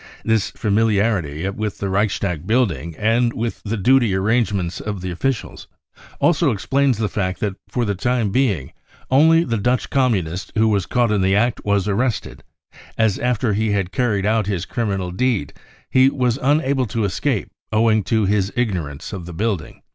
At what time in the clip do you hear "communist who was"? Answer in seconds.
9.91-10.87